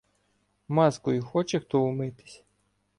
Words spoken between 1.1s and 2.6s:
хоче хто умитись?